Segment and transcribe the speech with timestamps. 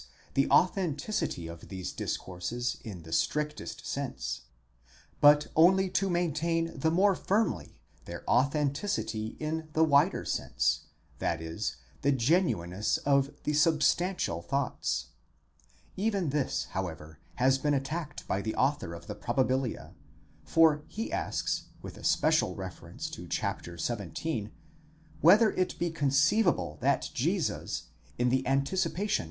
[0.33, 4.41] the authenticity of these discourses in the strictest sense;
[5.19, 10.85] but only to maintain the more firmly their authenticity in the wider sense,
[11.21, 11.59] i.e.
[12.01, 15.07] the genuineness of the substantial thoughts.15
[15.97, 19.93] Even this, however, has been attacked by the author of the Probabilia,
[20.43, 23.63] for he asks, with especial re ference to chap.
[23.77, 24.49] xvii.,
[25.19, 27.83] whether it be conceivable that Jesus
[28.17, 29.19] in the anticipation.